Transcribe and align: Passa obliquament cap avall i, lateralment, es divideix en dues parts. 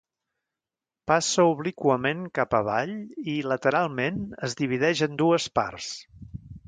Passa 1.11 1.43
obliquament 1.49 2.23
cap 2.39 2.57
avall 2.61 2.95
i, 3.35 3.37
lateralment, 3.53 4.21
es 4.49 4.57
divideix 4.63 5.05
en 5.09 5.21
dues 5.25 5.47
parts. 5.61 5.93